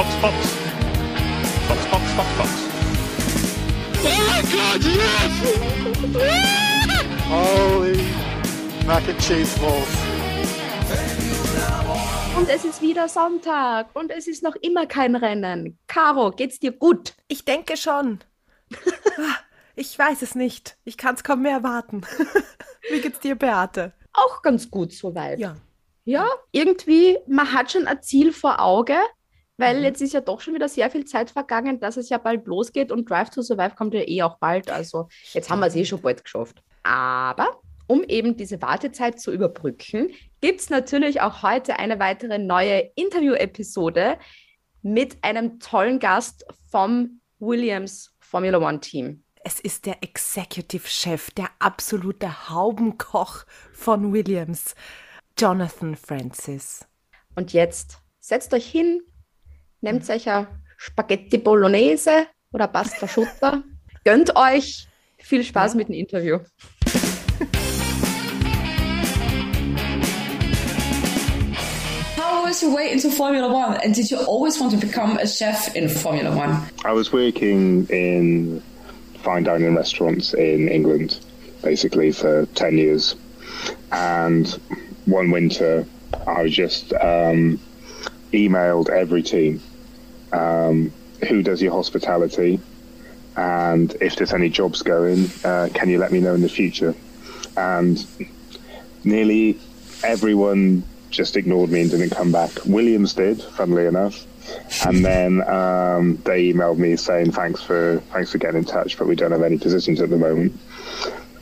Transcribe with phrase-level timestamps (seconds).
[0.00, 0.34] Fox, Fox.
[1.68, 2.50] Fox, Fox, Fox, Fox.
[4.02, 5.32] Oh god, yes!
[7.28, 8.00] Holy
[8.86, 9.94] Mac and Cheese Balls.
[12.34, 15.78] Und es ist wieder Sonntag und es ist noch immer kein Rennen.
[15.86, 17.12] Caro, geht's dir gut?
[17.28, 18.20] Ich denke schon.
[19.18, 19.36] Ah,
[19.76, 20.78] ich weiß es nicht.
[20.84, 22.06] Ich kann es kaum mehr erwarten.
[22.90, 23.92] Wie geht's dir, Beate?
[24.14, 25.38] Auch ganz gut soweit.
[25.38, 25.56] Ja.
[26.04, 28.96] Ja, irgendwie, man hat schon ein Ziel vor Auge,
[29.60, 29.84] weil Mhm.
[29.84, 32.90] jetzt ist ja doch schon wieder sehr viel Zeit vergangen, dass es ja bald losgeht
[32.90, 34.70] und Drive to Survive kommt ja eh auch bald.
[34.70, 36.62] Also jetzt haben wir es eh schon bald geschafft.
[36.82, 40.10] Aber um eben diese Wartezeit zu überbrücken,
[40.40, 44.18] gibt es natürlich auch heute eine weitere neue Interview-Episode
[44.82, 49.24] mit einem tollen Gast vom Williams Formula One Team.
[49.42, 54.74] Es ist der Executive Chef, der absolute Haubenkoch von Williams,
[55.38, 56.86] Jonathan Francis.
[57.34, 59.00] Und jetzt setzt euch hin,
[59.80, 63.62] nehmt euch ein Spaghetti Bolognese oder Pasta Schutter,
[64.04, 64.86] gönnt euch
[65.18, 66.38] viel Spaß mit dem Interview.
[72.16, 73.78] How was your way into Formula One?
[73.82, 76.58] And did you always want to become a chef in Formula One?
[76.84, 78.62] I was working in
[79.22, 81.20] fine dining restaurants in England,
[81.62, 83.16] basically for 10 years.
[83.92, 84.48] And
[85.06, 85.86] one winter,
[86.26, 87.58] I just um,
[88.32, 89.60] emailed every team
[90.32, 90.92] um,
[91.28, 92.60] who does your hospitality?
[93.36, 96.94] And if there's any jobs going, uh, can you let me know in the future?
[97.56, 98.04] And
[99.04, 99.58] nearly
[100.02, 102.50] everyone just ignored me and didn't come back.
[102.64, 104.26] Williams did, funnily enough.
[104.86, 109.06] And then um, they emailed me saying thanks for thanks for getting in touch, but
[109.06, 110.58] we don't have any positions at the moment.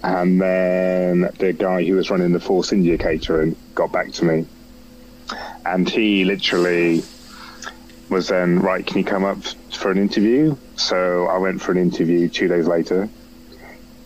[0.02, 4.46] And then the guy who was running the Force India catering got back to me,
[5.66, 7.02] and he literally
[8.08, 8.86] was then right.
[8.86, 9.42] Can you come up
[9.72, 10.56] for an interview?
[10.76, 13.08] So I went for an interview two days later,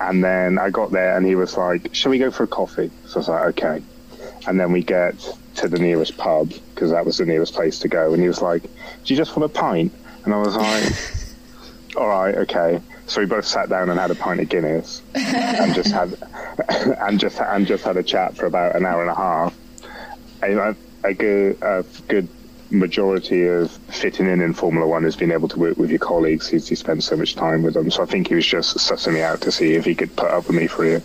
[0.01, 2.91] and then I got there, and he was like, "Shall we go for a coffee?"
[3.07, 3.83] So I was like, "Okay."
[4.47, 5.15] And then we get
[5.57, 8.43] to the nearest pub because that was the nearest place to go, and he was
[8.43, 9.93] like, "Do you just want a pint?"
[10.25, 14.15] And I was like, "All right, okay." So we both sat down and had a
[14.15, 16.17] pint of Guinness, and just had
[16.69, 19.55] and just and just had a chat for about an hour and a half.
[20.43, 20.75] A,
[21.05, 22.29] a good a good
[22.73, 26.49] majority of fitting in in Formula One is being able to work with your colleagues.
[26.49, 29.15] He, he spends so much time with them, so I think he was just sussing
[29.15, 31.03] me out to see if he could put up with me for a year.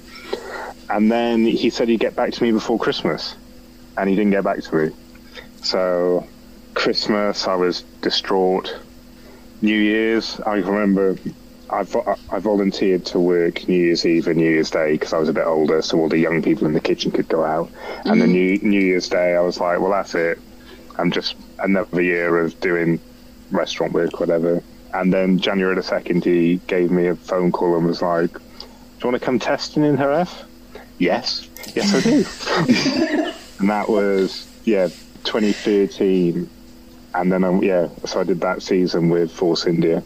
[0.90, 3.36] And then he said he'd get back to me before Christmas,
[3.98, 4.96] and he didn't get back to me.
[5.62, 6.28] So
[6.74, 8.80] Christmas, I was distraught.
[9.62, 11.18] New Year's, I remember
[11.70, 15.18] I, vo- I volunteered to work New Year's Eve and New Year's Day because I
[15.18, 17.70] was a bit older, so all the young people in the kitchen could go out.
[18.06, 18.68] And the mm-hmm.
[18.68, 20.40] New New Year's Day, I was like, well, that's it.
[20.98, 23.00] I'm just another year of doing
[23.52, 24.64] restaurant work, whatever.
[24.94, 28.40] And then January the second, he gave me a phone call and was like, "Do
[29.04, 30.34] you want to come testing in Jerez?"
[30.98, 33.34] Yes, yes, I do.
[33.60, 34.88] and that was yeah,
[35.24, 36.50] 2013.
[37.14, 40.04] And then um, yeah, so I did that season with Force India.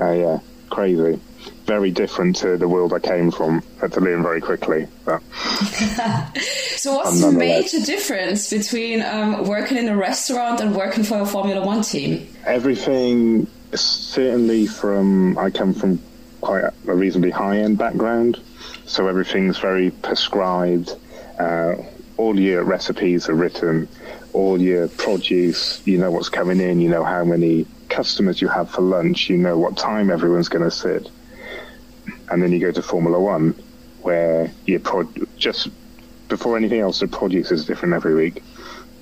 [0.00, 0.38] Uh, yeah,
[0.70, 1.20] crazy.
[1.66, 3.62] Very different to the world I came from.
[3.80, 4.86] Had to learn very quickly.
[5.04, 5.22] But
[6.76, 11.26] So, what's the major difference between um, working in a restaurant and working for a
[11.26, 12.28] Formula One team?
[12.46, 16.00] everything, certainly from I come from
[16.40, 18.40] quite a reasonably high end background,
[18.86, 20.94] so everything's very prescribed.
[21.38, 21.76] Uh,
[22.16, 23.88] all your recipes are written,
[24.32, 28.70] all your produce, you know what's coming in, you know how many customers you have
[28.70, 31.10] for lunch, you know what time everyone's going to sit.
[32.30, 33.54] And then you go to Formula One,
[34.02, 35.68] where your prod just
[36.28, 38.42] before anything else, the produce is different every week.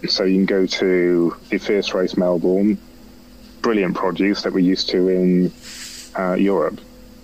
[0.08, 2.78] So you can go to the first race, Melbourne,
[3.62, 5.52] brilliant produce that we're used to in
[6.18, 6.80] uh, Europe.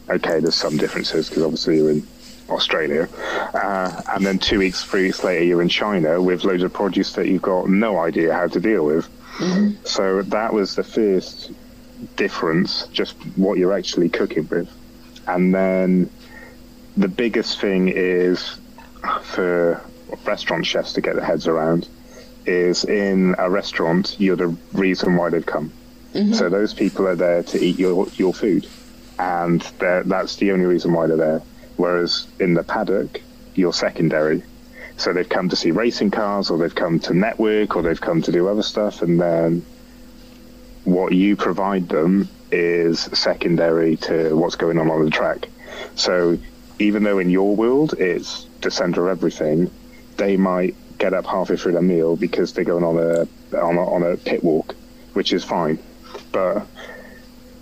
[0.08, 2.06] Okay, there's some differences because obviously you're in
[2.48, 3.08] Australia,
[3.52, 7.12] uh, and then two weeks, three weeks later, you're in China with loads of produce
[7.12, 9.06] that you've got no idea how to deal with.
[9.84, 11.52] So that was the first
[12.16, 14.70] difference, just what you're actually cooking with,
[15.28, 16.10] and then
[16.96, 18.58] the biggest thing is
[19.22, 19.80] for
[20.24, 21.88] restaurant chefs to get their heads around
[22.46, 25.70] is in a restaurant, you're the reason why they've come.
[26.14, 26.32] Mm-hmm.
[26.32, 28.66] So those people are there to eat your your food,
[29.18, 31.42] and that's the only reason why they're there.
[31.76, 33.20] Whereas in the paddock,
[33.54, 34.42] you're secondary.
[34.96, 38.22] So they've come to see racing cars, or they've come to network, or they've come
[38.22, 39.64] to do other stuff, and then
[40.88, 45.48] what you provide them is secondary to what's going on on the track.
[45.94, 46.38] So
[46.78, 49.70] even though in your world it's the center of everything,
[50.16, 53.84] they might get up halfway through their meal because they're going on a on a,
[53.90, 54.74] on a pit walk,
[55.12, 55.78] which is fine.
[56.32, 56.66] but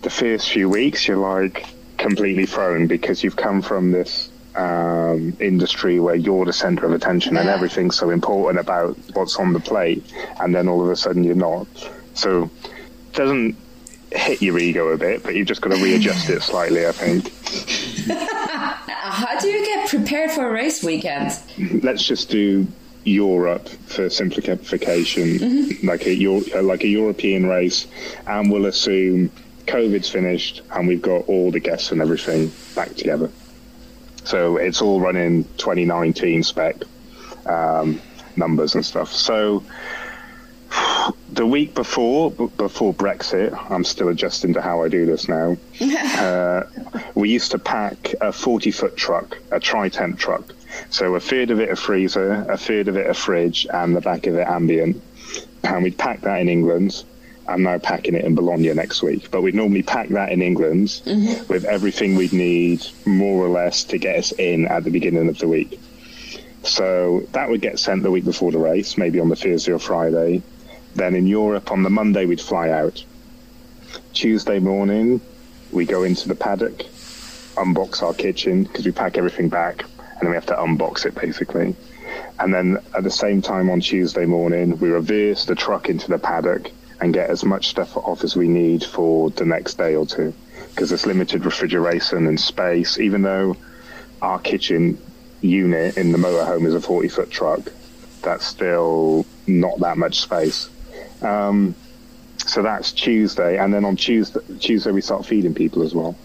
[0.02, 1.66] the first few weeks you're like
[1.98, 7.36] completely thrown because you've come from this um, industry where you're the center of attention
[7.36, 10.04] and everything's so important about what's on the plate,
[10.40, 11.66] and then all of a sudden you're not.
[12.14, 12.50] So
[13.16, 13.56] doesn't
[14.12, 17.32] hit your ego a bit, but you've just got to readjust it slightly, I think.
[18.88, 21.32] How do you get prepared for a race weekend?
[21.82, 22.66] let's just do
[23.04, 27.86] Europe for simplification, like a like a European race,
[28.26, 29.30] and we'll assume
[29.66, 33.30] COVID's finished and we've got all the guests and everything back together.
[34.24, 36.76] So it's all running 2019 spec
[37.46, 38.00] um,
[38.36, 39.12] numbers and stuff.
[39.12, 39.62] So
[41.36, 45.56] the week before b- before Brexit, I'm still adjusting to how I do this now.
[45.80, 46.62] uh,
[47.14, 50.52] we used to pack a 40 foot truck, a tri tent truck.
[50.90, 54.00] So a third of it a freezer, a third of it a fridge, and the
[54.00, 55.02] back of it ambient.
[55.62, 57.04] And we'd pack that in England.
[57.48, 59.30] I'm now packing it in Bologna next week.
[59.30, 61.00] But we'd normally pack that in England
[61.48, 65.38] with everything we'd need, more or less, to get us in at the beginning of
[65.38, 65.78] the week.
[66.62, 69.78] So that would get sent the week before the race, maybe on the Thursday or
[69.78, 70.42] Friday.
[70.96, 73.04] Then in Europe, on the Monday, we'd fly out.
[74.14, 75.20] Tuesday morning,
[75.70, 76.78] we go into the paddock,
[77.56, 81.14] unbox our kitchen because we pack everything back, and then we have to unbox it
[81.14, 81.76] basically.
[82.38, 86.18] And then at the same time on Tuesday morning, we reverse the truck into the
[86.18, 86.70] paddock
[87.02, 90.32] and get as much stuff off as we need for the next day or two
[90.70, 92.98] because there's limited refrigeration and space.
[92.98, 93.54] Even though
[94.22, 94.98] our kitchen
[95.42, 97.60] unit in the motorhome is a 40 foot truck,
[98.22, 100.70] that's still not that much space.
[101.22, 101.74] Um,
[102.38, 106.16] so that's Tuesday, and then on Tuesday, Tuesday we start feeding people as well.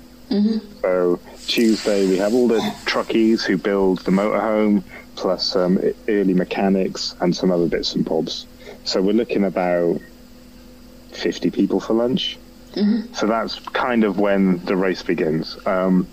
[0.81, 4.83] So Tuesday we have all the truckies who build the motorhome,
[5.15, 8.47] plus some e- early mechanics and some other bits and bobs.
[8.83, 9.99] So we're looking about
[11.11, 12.38] 50 people for lunch.
[13.13, 15.57] So that's kind of when the race begins.
[15.65, 16.07] Um,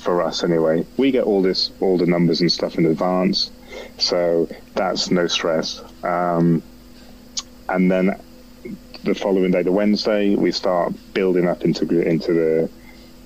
[0.00, 0.86] for us anyway.
[0.96, 3.50] We get all this, all the numbers and stuff in advance,
[3.98, 5.82] so that's no stress.
[6.02, 6.62] Um,
[7.70, 8.20] and then
[9.04, 12.70] the following day, the Wednesday, we start building up into into the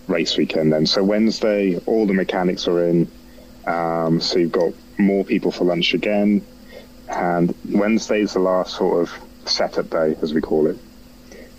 [0.06, 0.72] race weekend.
[0.72, 3.10] Then, so Wednesday, all the mechanics are in.
[3.66, 6.44] Um, so you've got more people for lunch again,
[7.08, 10.78] and Wednesday's the last sort of setup day, as we call it.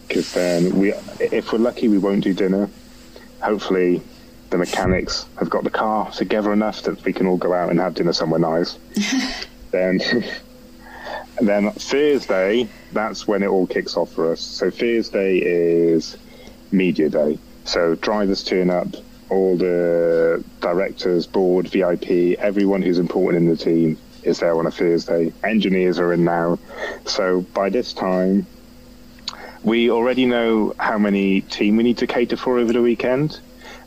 [0.08, 2.70] Because then we, if we're lucky, we won't do dinner.
[3.42, 4.02] Hopefully,
[4.52, 7.80] the mechanics have got the car together enough that we can all go out and
[7.80, 8.78] have dinner somewhere nice.
[9.72, 10.00] then,
[11.42, 14.42] then Thursday, that's when it all kicks off for us.
[14.42, 16.18] So Thursday is
[16.72, 17.40] media day.
[17.66, 18.88] So drivers turn up,
[19.30, 24.72] all the directors, board, VIP, everyone who's important in the team is there on a
[24.72, 25.34] Thursday.
[25.44, 26.60] Engineers are in now.
[27.06, 28.48] So by this time,
[29.64, 33.40] we already know how many team we need to cater for over the weekend,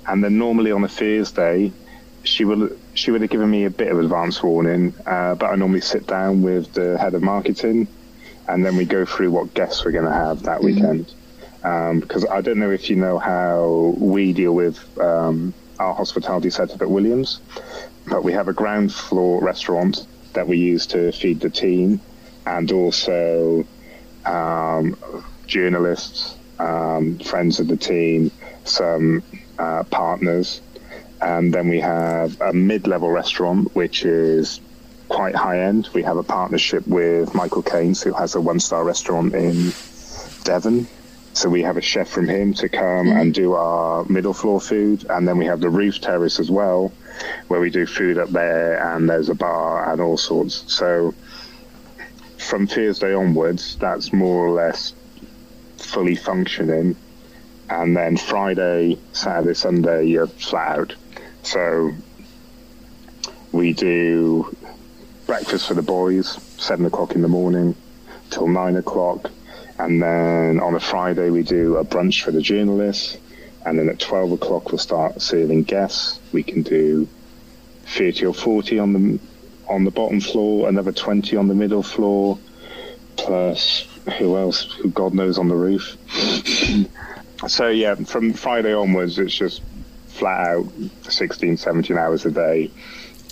[0.06, 1.72] and then normally on a Thursday,
[2.24, 5.54] she will she would have given me a bit of advance warning, uh, but I
[5.54, 7.86] normally sit down with the head of marketing,
[8.48, 11.14] and then we go through what guests we're going to have that weekend.
[11.62, 16.50] Um, because I don't know if you know how we deal with um, our hospitality
[16.50, 17.40] setup at Williams,
[18.08, 22.00] but we have a ground floor restaurant that we use to feed the team,
[22.46, 23.64] and also
[24.24, 24.96] um,
[25.46, 28.32] journalists, um, friends of the team,
[28.64, 29.22] some
[29.56, 30.62] uh, partners,
[31.20, 34.60] and then we have a mid-level restaurant which is
[35.08, 35.88] quite high end.
[35.94, 39.72] We have a partnership with Michael Caines, who has a one-star restaurant in
[40.44, 40.86] Devon.
[41.34, 43.18] So we have a chef from him to come mm-hmm.
[43.18, 46.92] and do our middle floor food, and then we have the roof terrace as well,
[47.46, 50.64] where we do food up there, and there's a bar and all sorts.
[50.72, 51.14] So
[52.38, 54.94] from Thursday onwards, that's more or less
[55.76, 56.96] fully functioning,
[57.70, 60.94] and then Friday, Saturday, Sunday, you're flat out.
[61.48, 61.94] So
[63.52, 64.54] we do
[65.24, 66.28] breakfast for the boys,
[66.58, 67.74] seven o'clock in the morning
[68.28, 69.30] till nine o'clock.
[69.78, 73.16] And then on a Friday, we do a brunch for the journalists.
[73.64, 76.20] And then at 12 o'clock, we'll start serving guests.
[76.32, 77.08] We can do
[77.86, 79.18] 30 or 40 on the,
[79.68, 82.38] on the bottom floor, another 20 on the middle floor,
[83.16, 83.88] plus
[84.18, 85.96] who else, who God knows on the roof.
[87.48, 89.62] so, yeah, from Friday onwards, it's just
[90.18, 90.66] flat out
[91.02, 92.70] 16, 17 hours a day.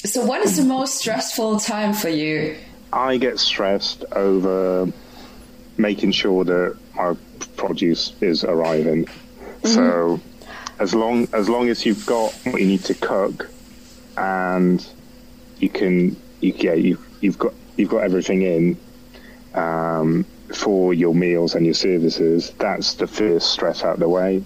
[0.05, 2.57] So, what is the most stressful time for you?
[2.93, 4.91] I get stressed over
[5.77, 7.17] making sure that our
[7.57, 9.09] produce is arriving.
[9.65, 10.21] So
[10.79, 13.51] as long as long as you've got what you need to cook,
[14.17, 14.87] and
[15.59, 18.79] you can, you, yeah, you you've got you've got everything in.
[19.55, 24.45] Um, for your meals and your services, that's the first stress out of the way.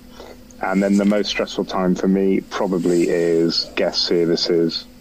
[0.63, 4.87] And then the most stressful time for me probably is guest services.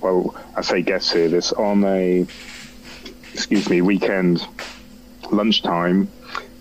[0.00, 2.26] Well, I say guest service on a,
[3.34, 4.46] excuse me, weekend
[5.30, 6.10] lunchtime.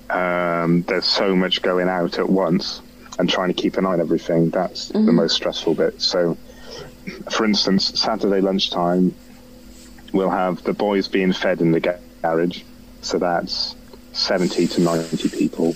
[0.10, 2.82] Um, there's so much going out at once
[3.18, 4.50] and trying to keep an eye on everything.
[4.50, 6.02] That's the most stressful bit.
[6.02, 6.38] So,
[7.32, 9.16] for instance, Saturday lunchtime,
[10.12, 12.62] we'll have the boys being fed in the garage.
[13.02, 13.76] So that's
[14.14, 15.76] 70 to 90 people.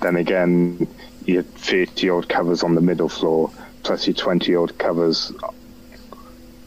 [0.00, 0.86] Then again,
[1.26, 3.50] your 30 odd covers on the middle floor,
[3.82, 5.32] plus your 20 odd covers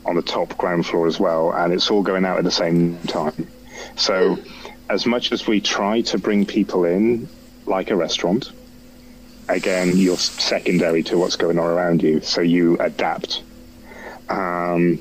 [0.06, 1.52] on the top ground floor as well.
[1.52, 3.48] And it's all going out at the same time.
[3.96, 4.38] So,
[4.90, 7.28] as much as we try to bring people in
[7.66, 8.52] like a restaurant,
[9.50, 12.22] again, you're secondary to what's going on around you.
[12.22, 13.44] So you adapt.
[14.30, 15.00] Um,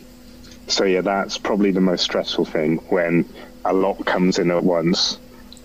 [0.68, 3.28] so yeah, that's probably the most stressful thing when
[3.64, 5.18] a lot comes in at once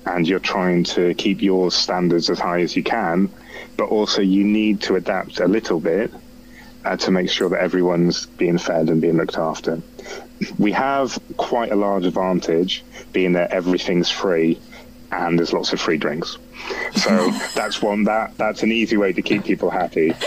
[0.07, 3.29] and you're trying to keep your standards as high as you can,
[3.75, 6.11] but also you need to adapt a little bit
[6.85, 9.81] uh, to make sure that everyone's being fed and being looked after.
[10.57, 14.59] We have quite a large advantage being that everything's free
[15.11, 16.37] and there's lots of free drinks.
[16.95, 20.09] So that's one that that's an easy way to keep people happy.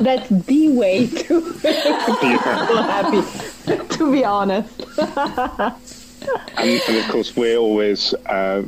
[0.00, 5.99] That's the way to keep people happy, to be honest.
[6.56, 8.62] And, and of course we're always uh,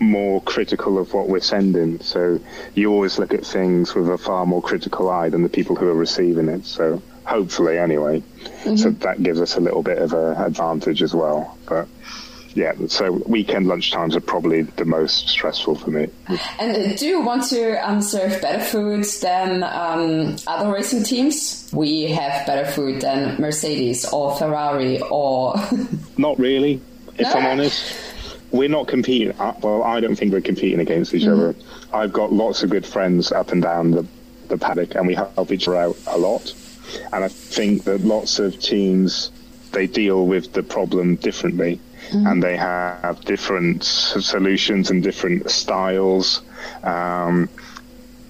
[0.00, 2.00] more critical of what we're sending.
[2.00, 2.40] So
[2.74, 5.88] you always look at things with a far more critical eye than the people who
[5.88, 6.64] are receiving it.
[6.64, 8.22] So hopefully anyway.
[8.76, 11.58] So that gives us a little bit of an advantage as well.
[11.66, 11.88] But
[12.54, 16.06] yeah so weekend lunchtimes are probably the most stressful for me
[16.58, 21.68] And do you want to um, serve better food than um, other racing teams?
[21.72, 25.54] We have better food than Mercedes or Ferrari or.
[26.18, 26.80] Not really,
[27.18, 27.94] if I'm honest.
[28.50, 29.38] We're not competing.
[29.38, 31.54] uh, Well, I don't think we're competing against each other.
[31.92, 34.06] I've got lots of good friends up and down the,
[34.48, 36.54] the paddock, and we help each other out a lot.
[37.12, 39.30] And I think that lots of teams
[39.72, 41.78] they deal with the problem differently,
[42.12, 46.42] and they have different solutions and different styles.
[46.82, 47.48] Um,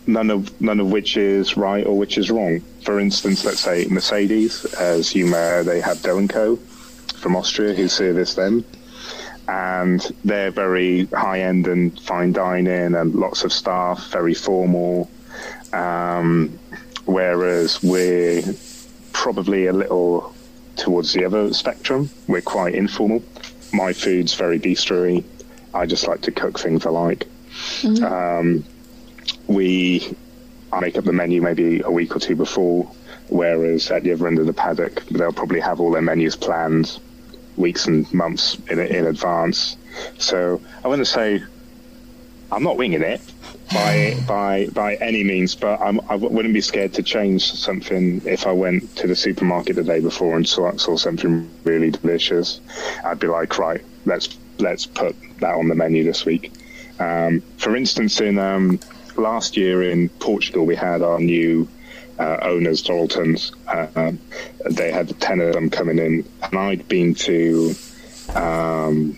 [0.06, 2.60] none of none of which is right or which is wrong.
[2.84, 6.56] For instance, let's say Mercedes, as you may, they have DO & CO
[7.16, 8.64] from Austria who service them,
[9.48, 15.10] and they're very high end and fine dining and lots of staff, very formal.
[15.72, 16.58] Um,
[17.04, 18.42] whereas we're
[19.12, 20.34] probably a little
[20.76, 22.08] towards the other spectrum.
[22.28, 23.22] We're quite informal.
[23.72, 25.24] My food's very bistro
[25.74, 27.26] I just like to cook things I like.
[28.02, 28.64] Um,
[29.46, 30.16] we
[30.72, 32.90] I make up the menu maybe a week or two before,
[33.28, 36.98] whereas at the other end of the paddock, they'll probably have all their menus planned
[37.56, 39.76] weeks and months in, in advance.
[40.18, 41.42] So I want to say
[42.50, 43.20] I'm not winging it
[43.72, 48.22] by by by any means, but I'm, I w- wouldn't be scared to change something
[48.24, 52.60] if I went to the supermarket the day before and saw, saw something really delicious.
[53.04, 56.52] I'd be like, right, let's let's put that on the menu this week.
[56.98, 58.80] Um, for instance, in um,
[59.16, 61.68] last year in Portugal, we had our new
[62.18, 63.52] uh, owners, Daltons.
[63.66, 64.18] Uh, um,
[64.70, 67.74] they had ten of them coming in, and I'd been to
[68.34, 69.16] um,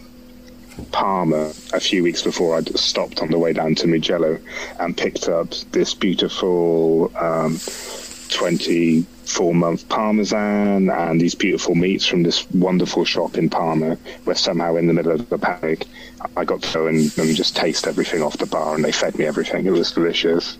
[0.93, 2.57] Parma a few weeks before.
[2.57, 4.39] I'd stopped on the way down to Mugello
[4.79, 7.59] and picked up this beautiful um,
[8.31, 14.77] 24 month Parmesan and these beautiful meats from this wonderful shop in Parma, where somehow
[14.77, 15.85] in the middle of the paddock,
[16.37, 19.19] I got to go and, and just taste everything off the bar, and they fed
[19.19, 19.67] me everything.
[19.67, 20.59] It was delicious.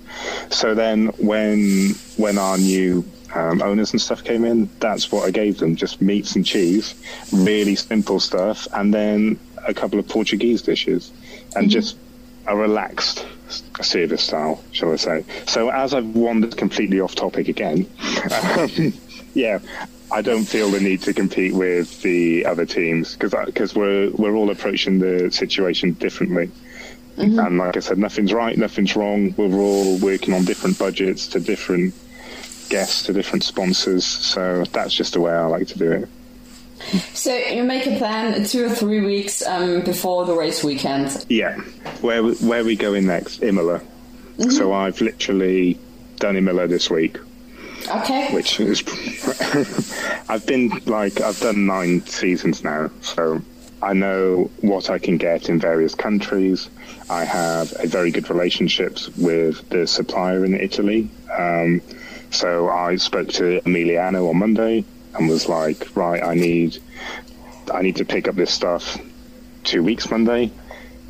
[0.51, 5.31] So then, when when our new um, owners and stuff came in, that's what I
[5.31, 6.95] gave them: just meats and cheese,
[7.33, 9.39] really simple stuff, and then
[9.71, 11.13] a couple of Portuguese dishes,
[11.57, 11.97] and just
[12.47, 13.27] a relaxed
[13.81, 15.25] service style, shall I say.
[15.47, 17.87] So as I've wandered completely off topic again,
[18.59, 18.93] um,
[19.35, 19.59] yeah,
[20.13, 24.35] I don't feel the need to compete with the other teams because because we're we're
[24.35, 26.51] all approaching the situation differently.
[27.17, 29.35] And like I said, nothing's right, nothing's wrong.
[29.37, 31.93] We're all working on different budgets to different
[32.71, 34.07] guests to different sponsors.
[34.07, 36.09] So that's just the way I like to do it.
[37.15, 41.27] So you make a plan two or three weeks um, before the race weekend.
[41.29, 41.57] Yeah,
[42.01, 43.43] where where we going next?
[43.43, 43.83] Imola.
[44.49, 45.79] So I've literally
[46.17, 47.19] done Imola this week,
[47.89, 48.33] Okay.
[48.33, 48.83] which is
[50.29, 53.43] I've been like I've done nine seasons now, so
[53.83, 56.71] I know what I can get in various countries.
[57.11, 61.11] I have a very good relationships with the supplier in Italy.
[61.39, 61.83] Um,
[62.31, 66.79] so I spoke to Emiliano on Monday and was like, right, I need
[67.73, 68.99] I need to pick up this stuff
[69.65, 70.51] two weeks Monday.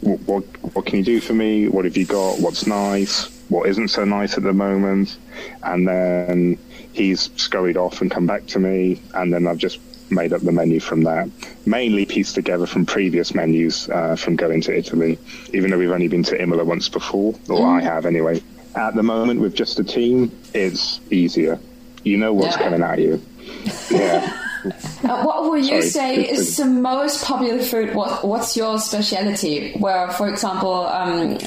[0.01, 1.69] What, what what can you do for me?
[1.69, 2.39] What have you got?
[2.41, 3.29] What's nice?
[3.49, 5.17] What isn't so nice at the moment?
[5.63, 6.59] And then
[6.93, 9.79] he's scurried off and come back to me, and then I've just
[10.11, 11.29] made up the menu from that.
[11.67, 15.19] Mainly pieced together from previous menus uh, from going to Italy,
[15.53, 18.43] even though we've only been to Imola once before, or I have anyway.
[18.75, 21.59] At the moment, with just a team, it's easier.
[22.05, 22.63] You know what's Yeah.
[22.65, 23.21] coming at you.
[23.91, 24.37] Yeah.
[24.63, 27.95] Uh, what would you Sorry, say is the most popular food?
[27.95, 29.73] What What's your specialty?
[29.73, 31.39] Where, for example, um,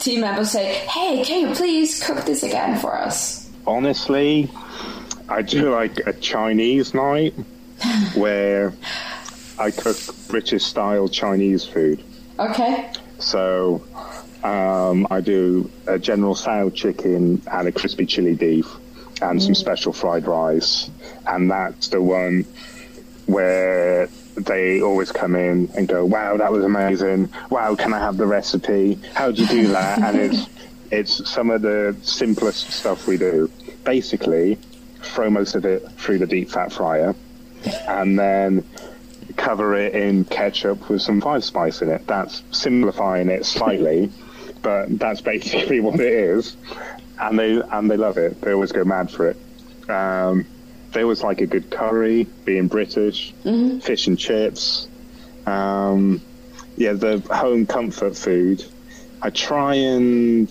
[0.00, 4.50] team members say, "Hey, can you please cook this again for us?" Honestly,
[5.28, 7.34] I do like a Chinese night
[8.14, 8.72] where
[9.58, 9.96] I cook
[10.28, 12.02] British style Chinese food.
[12.40, 12.90] Okay.
[13.20, 13.84] So
[14.42, 18.66] um, I do a General Tso chicken and a crispy chili beef
[19.20, 19.56] and some mm.
[19.56, 20.90] special fried rice.
[21.26, 22.44] And that's the one
[23.26, 27.30] where they always come in and go, wow, that was amazing.
[27.50, 28.98] Wow, can I have the recipe?
[29.14, 29.98] How'd you do that?
[30.00, 30.46] and it's,
[30.90, 33.50] it's some of the simplest stuff we do.
[33.84, 34.58] Basically,
[35.02, 37.14] throw most of it through the deep fat fryer
[37.88, 38.64] and then
[39.36, 42.06] cover it in ketchup with some five spice in it.
[42.06, 44.10] That's simplifying it slightly,
[44.62, 46.56] but that's basically what it is.
[47.20, 48.40] And they and they love it.
[48.40, 49.90] They always go mad for it.
[49.90, 50.46] Um,
[50.92, 53.32] they always like a good curry, being British,
[53.80, 54.88] fish and chips.
[55.46, 56.20] Um,
[56.76, 58.64] yeah, the home comfort food.
[59.20, 60.48] I try and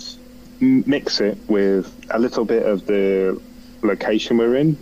[0.60, 3.41] mix it with a little bit of the
[3.84, 4.77] location we're in,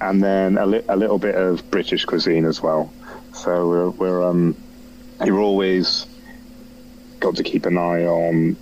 [0.00, 2.94] and then a, li- a little bit of British cuisine as well.
[3.32, 4.56] So we're, we're um,
[5.24, 6.06] you're always
[7.20, 8.56] got to keep an eye on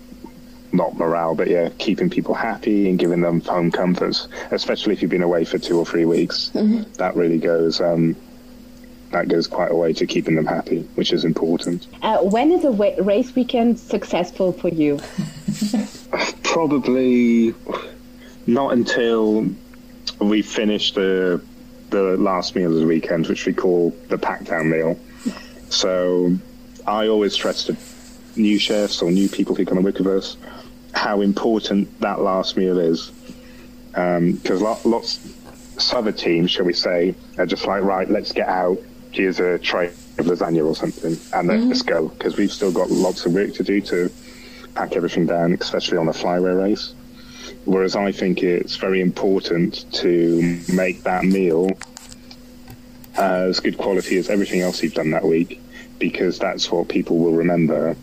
[0.73, 5.11] not morale, but yeah, keeping people happy and giving them home comforts, especially if you've
[5.11, 6.51] been away for two or three weeks.
[6.99, 8.17] That really goes um,
[9.13, 11.87] that goes quite a way to keeping them happy, which is important.
[12.03, 14.99] Uh, when is a wa- race weekend successful for you?
[16.43, 17.55] Probably
[18.47, 19.49] not until
[20.21, 21.41] we finish the
[21.91, 24.99] the last meal of the weekend, which we call the pack down meal.
[25.69, 26.37] So
[26.87, 27.77] I always stress to
[28.37, 30.37] new chefs or new people who come and work with us
[30.97, 33.13] how important that last meal is.
[33.95, 35.21] Um, because lo- lots,
[35.79, 38.79] some other teams, shall we say, are just like, right, let's get out.
[39.11, 42.07] Here's a tray of lasagna or something, and then let's mm-hmm.
[42.07, 42.09] go.
[42.09, 44.11] Because we've still got lots of work to do to
[44.75, 46.95] pack everything down, especially on a flyway race.
[47.65, 51.71] Whereas I think it's very important to make that meal
[53.17, 55.61] as good quality as everything else you've done that week,
[55.99, 57.97] because that's what people will remember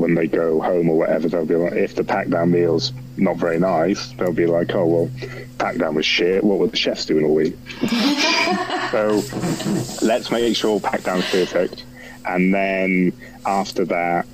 [0.00, 1.28] when they go home or whatever.
[1.28, 4.86] They'll be like, if the pack down meal's not very nice, they'll be like, oh
[4.86, 5.10] well,
[5.58, 6.42] pack down was shit.
[6.42, 7.56] What were the chefs doing all week?
[8.90, 9.22] so
[10.02, 11.84] let's make sure pack down's perfect,
[12.24, 13.12] and then
[13.44, 14.26] after that,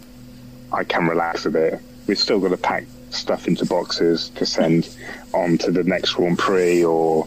[0.73, 1.81] I can relax a bit.
[2.07, 4.89] We've still got to pack stuff into boxes to send
[5.33, 7.27] on to the next Grand Prix or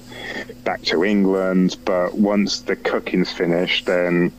[0.63, 1.77] back to England.
[1.83, 4.31] But once the cooking's finished, then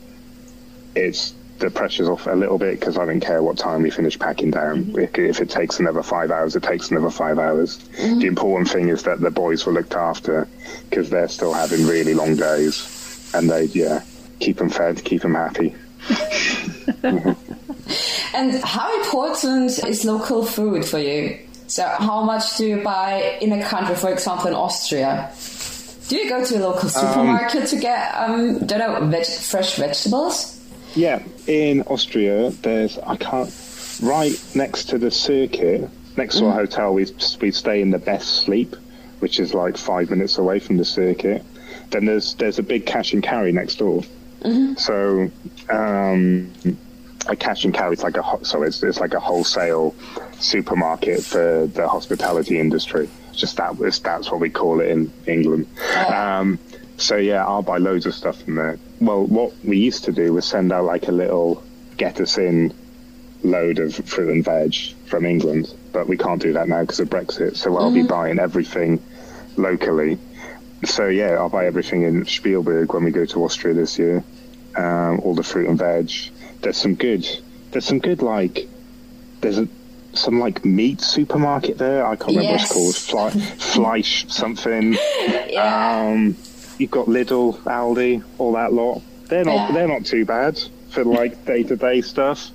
[0.95, 4.19] it's the pressure's off a little bit because I don't care what time we finish
[4.19, 4.83] packing down.
[4.83, 4.99] Mm-hmm.
[4.99, 7.77] If, if it takes another five hours, it takes another five hours.
[7.77, 8.19] Mm-hmm.
[8.19, 10.47] The important thing is that the boys were looked after
[10.89, 14.03] because they're still having really long days, and they yeah
[14.39, 15.75] keep them fed, keep them happy.
[18.33, 21.39] And how important is local food for you?
[21.67, 25.31] So, how much do you buy in a country, for example, in Austria?
[26.07, 29.75] Do you go to a local um, supermarket to get, um, don't know, veg- fresh
[29.75, 30.60] vegetables?
[30.95, 33.51] Yeah, in Austria, there's I can't
[34.01, 36.93] right next to the circuit, next to our hotel.
[36.93, 37.05] We
[37.39, 38.75] we stay in the best sleep,
[39.19, 41.43] which is like five minutes away from the circuit.
[41.91, 44.03] Then there's there's a big cash and carry next door.
[44.77, 45.31] So
[45.69, 46.51] um,
[47.27, 49.95] a cash and carry is like a so it's, it's like a wholesale
[50.39, 53.07] supermarket for the hospitality industry.
[53.33, 55.67] Just that was that's what we call it in England.
[56.07, 56.59] Um,
[57.01, 58.77] so yeah, I'll buy loads of stuff from there.
[58.99, 61.63] Well, what we used to do was send out like a little
[61.97, 62.73] get us in
[63.43, 64.75] load of fruit and veg
[65.07, 67.55] from England, but we can't do that now because of Brexit.
[67.57, 69.01] So I'll be buying everything
[69.57, 70.17] locally.
[70.85, 74.23] So yeah, I'll buy everything in Spielberg when we go to Austria this year.
[74.75, 76.11] Um, all the fruit and veg.
[76.61, 77.25] There's some good.
[77.71, 78.67] There's some good like.
[79.41, 79.67] There's a,
[80.13, 82.05] some like meat supermarket there.
[82.05, 82.73] I can't remember Yes.
[82.75, 83.31] what it's called.
[83.33, 84.95] Fly, Fleisch something.
[85.51, 86.05] Yeah.
[86.13, 86.37] Um,
[86.81, 89.01] you've got Lidl, Aldi, all that lot.
[89.29, 89.71] They're not Yeah.
[89.73, 92.49] they're not too bad for like day to day stuff.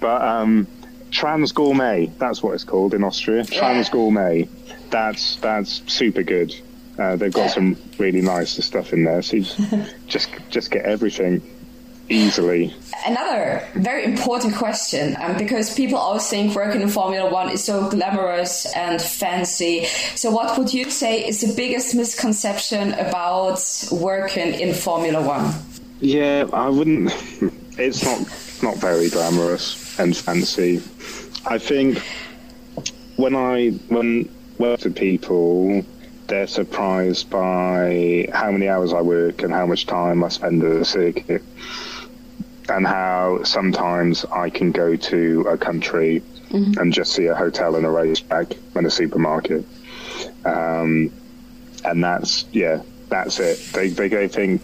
[0.00, 0.66] But um,
[1.10, 3.44] Transgourmet, that's what it's called in Austria.
[3.44, 4.48] Transgourmet,
[4.90, 6.54] that's that's super good.
[6.98, 9.22] Uh, they've got some really nice stuff in there.
[9.22, 9.38] So
[10.08, 11.40] just, just get everything.
[12.12, 12.74] Easily.
[13.06, 17.88] Another very important question, um, because people always think working in Formula One is so
[17.88, 19.86] glamorous and fancy.
[20.14, 25.52] So, what would you say is the biggest misconception about working in Formula One?
[26.00, 27.12] Yeah, I wouldn't.
[27.78, 28.20] It's not
[28.62, 30.82] not very glamorous and fancy.
[31.46, 31.98] I think
[33.16, 35.82] when I when work to people,
[36.28, 40.78] they're surprised by how many hours I work and how much time I spend at
[40.78, 41.42] the circuit,
[42.72, 46.22] and how sometimes I can go to a country
[46.78, 49.64] and just see a hotel and a racetrack and a supermarket,
[50.44, 51.10] um,
[51.84, 53.58] and that's yeah, that's it.
[53.72, 54.62] They they go think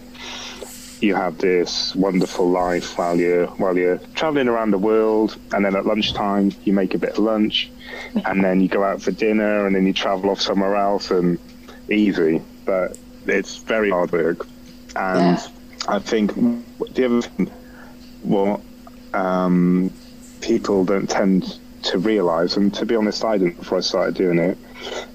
[1.01, 5.77] you have this wonderful life while you're while you're traveling around the world, and then
[5.77, 7.71] at lunchtime you make a bit of lunch,
[8.27, 11.39] and then you go out for dinner, and then you travel off somewhere else, and
[11.91, 12.43] easy.
[12.65, 14.47] But it's very hard work,
[14.97, 15.39] and
[15.87, 17.51] I think the other thing,
[18.23, 18.61] what
[19.15, 19.93] um,
[20.41, 24.39] people don't tend to realise, and to be honest, I didn't before I started doing
[24.39, 24.59] it,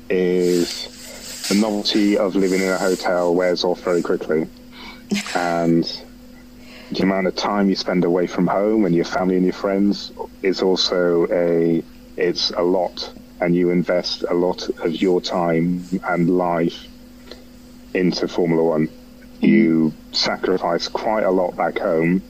[0.10, 4.48] is the novelty of living in a hotel wears off very quickly.
[5.36, 5.84] And
[6.92, 10.12] the amount of time you spend away from home and your family and your friends
[10.42, 11.84] is also a
[12.18, 13.14] it's a lot.
[13.42, 16.88] And you invest a lot of your time and life
[17.94, 18.90] into Formula One.
[19.40, 22.24] You sacrifice quite a lot back home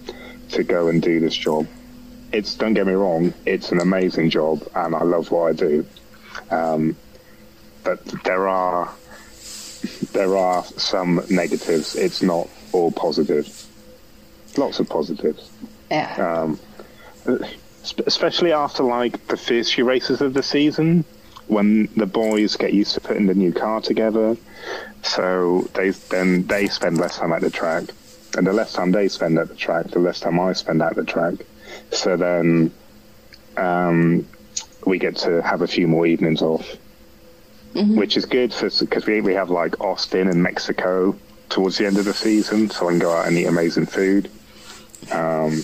[0.54, 1.68] to go and do this job.
[2.32, 5.86] It's don't get me wrong, it's an amazing job and I love what I do.
[6.50, 6.96] Um,
[7.84, 8.94] but there are
[10.14, 11.96] there are some negatives.
[11.96, 13.68] It's not all positive.
[14.58, 15.52] Lots of positives.
[15.92, 16.46] Yeah.
[16.46, 16.60] Um,
[18.06, 21.04] especially after like the first few races of the season,
[21.48, 24.38] when the boys get used to putting the new car together,
[25.02, 27.86] so they then they spend less time at the track,
[28.36, 30.96] and the less time they spend at the track, the less time I spend at
[30.96, 31.36] the track.
[31.92, 32.72] So then,
[33.58, 34.28] um,
[34.86, 36.68] we get to have a few more evenings off,
[37.96, 41.16] which is good for because we we have like Austin and Mexico
[41.50, 44.30] towards the end of the season, so I can go out and eat amazing food.
[45.12, 45.64] Um,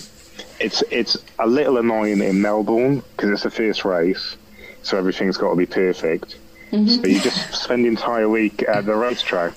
[0.58, 4.36] it's it's a little annoying in Melbourne because it's the first race,
[4.82, 6.36] so everything's got to be perfect.
[6.70, 9.52] So you just spend the entire week at the racetrack.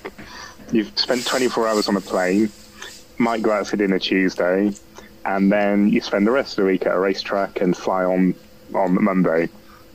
[0.72, 2.50] You've spent 24 hours on a plane,
[3.18, 4.72] might go out for dinner Tuesday,
[5.24, 8.34] and then you spend the rest of the week at a racetrack and fly on
[8.74, 9.48] on Monday.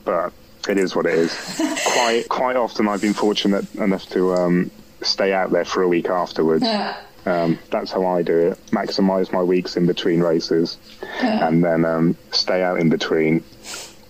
[0.04, 0.32] But
[0.68, 1.32] it is what it is.
[1.86, 4.70] quite quite often, I've been fortunate enough to um,
[5.02, 6.64] stay out there for a week afterwards.
[7.26, 8.58] Um, that's how I do it.
[8.70, 10.78] Maximize my weeks in between races,
[11.20, 13.44] and then um, stay out in between.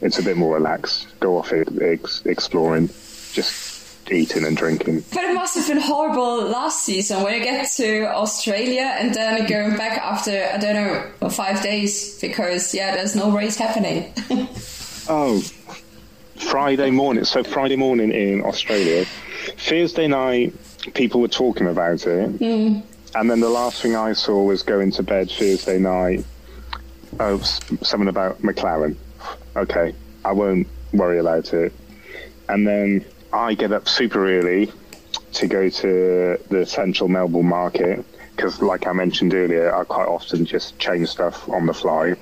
[0.00, 1.08] It's a bit more relaxed.
[1.20, 2.88] Go off ex- exploring,
[3.32, 3.79] just
[4.12, 5.04] eating and drinking.
[5.12, 9.46] But it must have been horrible last season when you get to Australia and then
[9.46, 14.12] going back after, I don't know, five days because, yeah, there's no race happening.
[15.12, 15.40] Oh,
[16.36, 17.24] Friday morning.
[17.24, 19.04] So Friday morning in Australia,
[19.56, 20.54] Thursday night,
[20.94, 22.78] people were talking about it, hmm.
[23.16, 26.24] and then the last thing I saw was going to bed Thursday night.
[27.18, 28.94] Oh, something about McLaren.
[29.56, 29.94] Okay,
[30.24, 31.72] I won't worry about it.
[32.48, 34.72] And then I get up super early
[35.34, 40.44] to go to the central Melbourne market because, like I mentioned earlier, I quite often
[40.44, 42.16] just change stuff on the fly.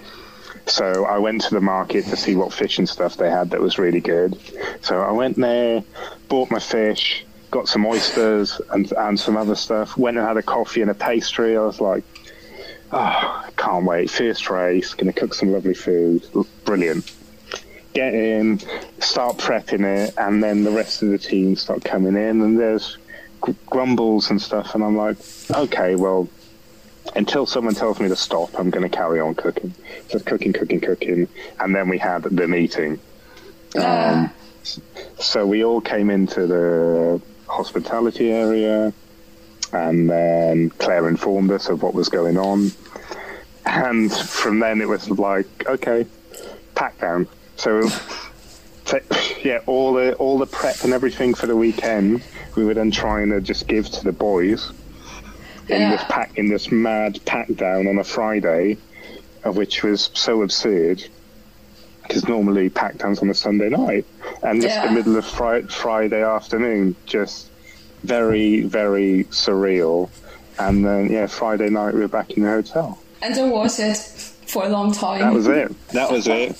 [0.67, 3.61] So I went to the market to see what fish and stuff they had that
[3.61, 4.39] was really good.
[4.83, 5.83] So I went there,
[6.29, 9.97] bought my fish, got some oysters and, and some other stuff.
[9.97, 11.57] Went and had a coffee and a pastry.
[11.57, 12.05] I was like,
[12.93, 14.11] oh, can't wait.
[14.11, 16.27] First race, going to cook some lovely food.
[16.65, 17.11] Brilliant.
[17.99, 18.61] Get in,
[19.01, 22.97] start prepping it, and then the rest of the team start coming in, and there's
[23.67, 24.77] grumbles and stuff.
[24.77, 25.17] And I'm like,
[25.51, 26.29] okay, well,
[27.17, 29.75] until someone tells me to stop, I'm going to carry on cooking.
[30.09, 31.27] Just cooking, cooking, cooking.
[31.59, 33.01] And then we had the meeting.
[33.77, 34.31] Um,
[35.19, 38.93] so we all came into the hospitality area,
[39.73, 42.71] and then Claire informed us of what was going on.
[43.67, 46.07] And from then it was like, okay,
[46.77, 47.27] pack down.
[47.59, 47.89] So,
[49.43, 52.23] yeah, all the all the prep and everything for the weekend,
[52.57, 54.71] we were then trying to just give to the boys
[55.69, 55.91] in Yeah.
[55.91, 58.79] this pack in this mad pack down on a Friday,
[59.45, 61.03] of which was so absurd
[62.05, 64.07] because normally pack downs on a Sunday night,
[64.43, 64.87] and just Yeah.
[64.87, 67.49] the middle of fri- Friday afternoon, just
[68.05, 70.09] very very surreal.
[70.59, 72.99] And then yeah, Friday night we were back in the hotel.
[73.21, 75.21] and there was it for a long time.
[75.21, 75.75] That was it.
[75.93, 76.57] That was it.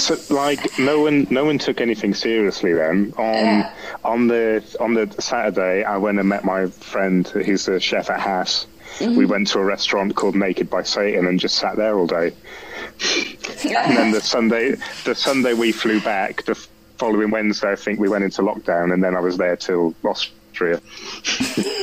[0.00, 3.12] So like no one no one took anything seriously then.
[3.16, 3.72] On Yeah.
[4.04, 8.20] on the on the Saturday I went and met my friend who's the chef at
[8.20, 8.66] Haas
[8.98, 9.16] mm-hmm.
[9.16, 12.32] we went to a restaurant called Naked by Satan and just sat there all day.
[13.64, 16.44] and then the Sunday, the Sunday we flew back.
[16.44, 16.54] The
[16.98, 20.80] following Wednesday, I think we went into lockdown, and then I was there till Austria.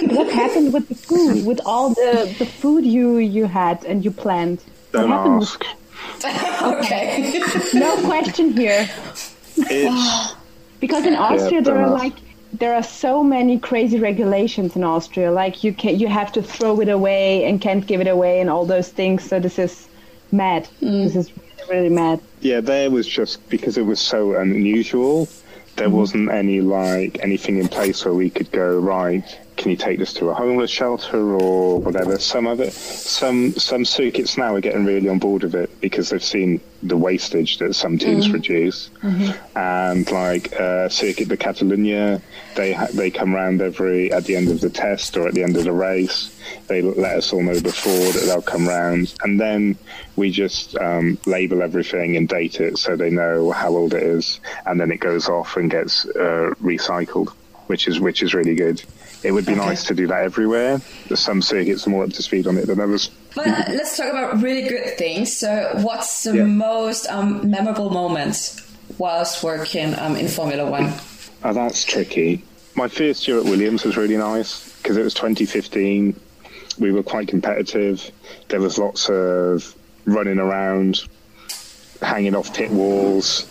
[0.03, 1.45] What happened with the food?
[1.45, 4.63] With all the, the food you you had and you planned?
[5.01, 5.65] Don't what happened ask.
[6.63, 7.41] okay.
[7.73, 8.89] No question here.
[9.57, 10.33] It's
[10.79, 12.13] Because in Austria there don't are like
[12.53, 15.31] there are so many crazy regulations in Austria.
[15.31, 18.49] Like you can you have to throw it away and can't give it away and
[18.49, 19.23] all those things.
[19.23, 19.87] So this is
[20.31, 20.67] mad.
[20.81, 21.03] Mm.
[21.03, 22.21] This is really, really mad.
[22.41, 22.61] yeah.
[22.61, 25.27] There was just because it was so unusual.
[25.75, 25.97] There mm-hmm.
[25.97, 29.39] wasn't any like anything in place where we could go right.
[29.67, 32.17] Can you take this to a homeless shelter or whatever?
[32.19, 36.23] Some other some some circuits now are getting really on board with it because they've
[36.23, 38.89] seen the wastage that some teams produce,
[39.57, 42.21] and like uh, Circuit de Catalunya,
[42.55, 45.43] they ha- they come round every at the end of the test or at the
[45.43, 46.33] end of the race.
[46.67, 49.75] They let us all know before that they'll come round, and then
[50.15, 54.39] we just um, label everything and date it so they know how old it is,
[54.65, 57.33] and then it goes off and gets uh, recycled,
[57.67, 58.81] which is which is really good.
[59.23, 60.79] It would be nice to do that everywhere.
[61.13, 63.09] Some circuits are more up to speed on it than others.
[63.35, 65.35] But uh, let's talk about really good things.
[65.37, 66.43] So, what's the Yeah.
[66.43, 68.61] most um, memorable moment
[68.97, 70.93] whilst working um, in Formula One?
[71.43, 72.43] Oh, that's tricky.
[72.75, 76.19] My first year at Williams was really nice because it was 2015.
[76.79, 78.11] We were quite competitive.
[78.49, 79.75] There was lots of
[80.05, 81.01] running around,
[82.03, 83.47] hanging off pit walls,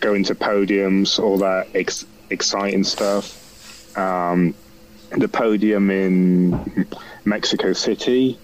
[0.00, 3.38] going to podiums, all that ex- exciting stuff.
[3.96, 4.54] Um,
[5.12, 6.86] the podium in
[7.24, 8.38] Mexico City,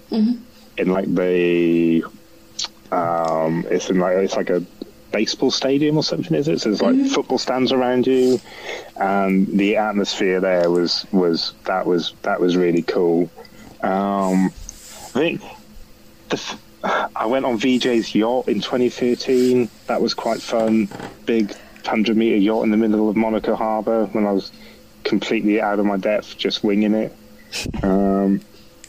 [0.77, 2.03] in like the
[2.91, 4.63] um, it's in like it's like a
[5.11, 6.61] baseball stadium or something, is it?
[6.61, 8.39] So there's like football stands around you,
[8.97, 13.29] and the atmosphere there was was that was that was really cool.
[13.81, 14.47] Um,
[15.15, 15.41] I think
[16.29, 16.59] the, f-
[17.15, 19.69] I went on VJ's yacht in 2013.
[19.87, 20.87] That was quite fun.
[21.25, 24.51] Big hundred meter yacht in the middle of Monaco Harbour when I was
[25.09, 27.11] completely out of my depth, just winging it.
[27.83, 28.41] Um,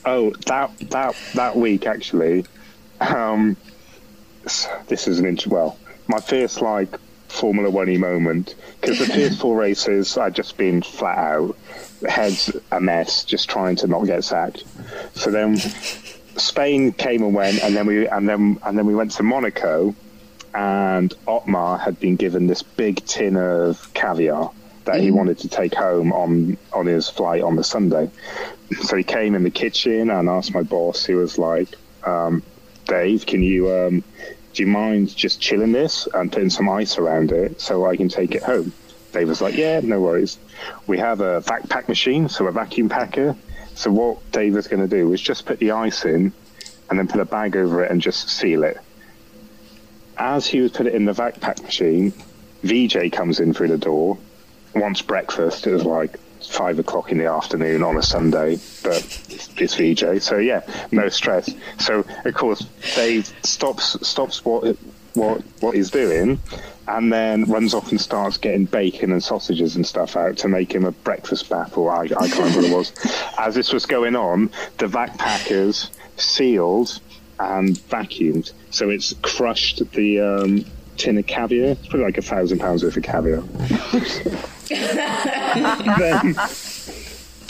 [0.04, 2.44] oh, that that that week actually.
[3.00, 3.56] Um,
[4.87, 6.94] this is an int- well, my first like
[7.28, 11.56] Formula One moment because the first four races I'd just been flat out,
[12.06, 14.64] heads a mess, just trying to not get sacked.
[15.14, 15.56] So then
[16.37, 19.94] Spain came and went, and then we and then and then we went to Monaco,
[20.52, 24.50] and Otmar had been given this big tin of caviar
[24.90, 28.11] that he wanted to take home on on his flight on the Sunday.
[28.83, 31.07] So he came in the kitchen and asked my boss.
[31.07, 31.68] He was like,
[32.05, 32.42] um,
[32.87, 34.03] "Dave, can you um,
[34.53, 38.09] do you mind just chilling this and putting some ice around it so I can
[38.09, 38.72] take it home?"
[39.12, 40.38] Dave was like, "Yeah, no worries.
[40.88, 43.37] We have a vac pack machine, so a vacuum packer.
[43.74, 46.33] So what Dave was going to do was just put the ice in
[46.88, 48.79] and then put a bag over it and just seal it."
[50.16, 52.12] As he was putting it in the vac pack machine,
[52.64, 54.18] VJ comes in through the door
[54.74, 55.66] wants breakfast.
[55.66, 59.04] It was like five o'clock in the afternoon on a Sunday, but
[59.59, 61.52] it's VJ, so yeah, no stress.
[61.78, 62.61] So of course
[62.94, 64.76] Dave stops stops what
[65.14, 66.40] what what he's doing,
[66.88, 70.72] and then runs off and starts getting bacon and sausages and stuff out to make
[70.72, 73.33] him a breakfast bath, or I, I can't remember what it was.
[73.38, 77.00] As this was going on, the vac packers sealed
[77.38, 80.20] and vacuumed, so it's crushed the.
[80.20, 80.64] Um,
[81.00, 83.40] tin of caviar it's probably like a thousand pounds worth of caviar
[85.98, 86.34] then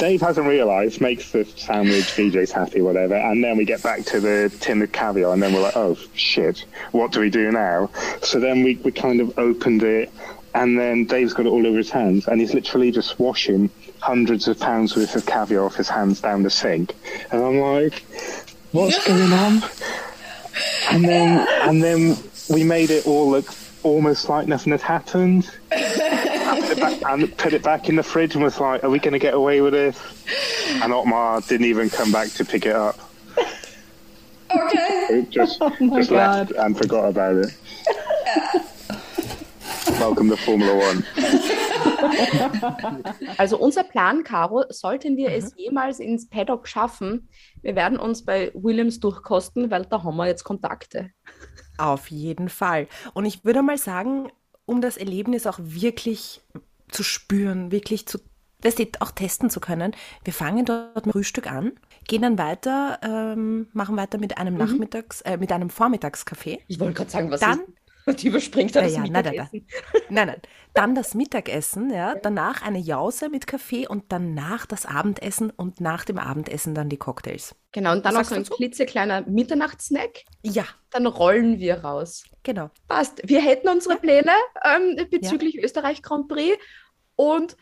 [0.00, 4.18] Dave hasn't realised, makes the sandwich, VJ's happy, whatever, and then we get back to
[4.18, 7.90] the tin of caviar, and then we're like, oh shit, what do we do now?
[8.22, 10.10] So then we, we kind of opened it,
[10.54, 14.48] and then Dave's got it all over his hands, and he's literally just washing hundreds
[14.48, 16.94] of pounds worth of caviar off his hands down the sink,
[17.30, 18.02] and I'm like,
[18.72, 19.62] what's going on?
[20.90, 22.16] And then and then
[22.50, 23.46] we made it all look
[23.82, 28.02] almost like nothing had happened and put, it back, and put it back in the
[28.02, 29.98] fridge and was like, "Are we going to get away with this?"
[30.82, 32.98] And Otmar didn't even come back to pick it up.
[34.50, 35.06] Okay.
[35.10, 37.56] It just oh just left and forgot about it.
[40.00, 41.04] Welcome to Formula One.
[43.38, 45.58] Also unser Plan, Caro, sollten wir es mhm.
[45.58, 47.28] jemals ins Paddock schaffen,
[47.62, 51.10] wir werden uns bei Williams durchkosten, weil da haben wir jetzt Kontakte.
[51.80, 52.88] Auf jeden Fall.
[53.14, 54.30] Und ich würde mal sagen,
[54.66, 56.42] um das Erlebnis auch wirklich
[56.88, 58.18] zu spüren, wirklich zu,
[58.60, 61.72] das auch testen zu können, wir fangen dort mit Frühstück an,
[62.06, 66.60] gehen dann weiter, ähm, machen weiter mit einem Nachmittags, äh, mit einem Vormittagskaffee.
[66.68, 67.68] Ich wollte gerade sagen, was Dann, ist...
[68.18, 69.66] Die überspringt dann Ja, das ja, nein, nein, Mittagessen.
[70.10, 70.40] Nein, nein.
[70.74, 72.14] Dann das Mittagessen, ja.
[72.14, 76.96] Danach eine Jause mit Kaffee und danach das Abendessen und nach dem Abendessen dann die
[76.96, 77.54] Cocktails.
[77.72, 78.54] Genau, und dann noch so ein dazu?
[78.54, 80.24] klitzekleiner Mitternachtssnack.
[80.42, 82.24] Ja, Dann rollen wir raus.
[82.42, 82.70] genau.
[82.88, 83.20] Passt.
[83.24, 84.32] Wir hätten unsere Pläne
[84.64, 86.56] ähm, bezüglich Österreich Grand Prix.
[87.16, 87.56] Und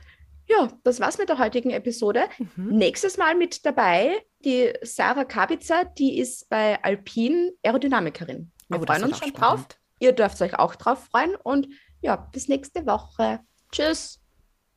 [0.46, 2.24] ja, das war's mit der heutigen Episode.
[2.56, 2.76] Mhm.
[2.76, 8.50] Nächstes Mal mit dabei die Sarah Kabitzer, die ist bei Alpine Aerodynamikerin.
[8.68, 9.66] Wir Oh, freuen uns schon drauf.
[9.98, 11.34] Ihr dürft euch auch drauf freuen.
[11.36, 11.68] Und
[12.00, 13.40] ja, bis nächste Woche.
[13.72, 14.20] Tschüss.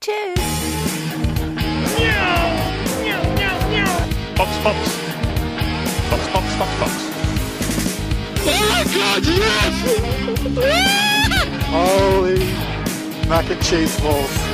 [0.01, 0.39] Tschüss.
[8.43, 9.75] Oh God, yes!
[11.71, 12.71] Holy
[13.31, 14.50] mac and cheese balls.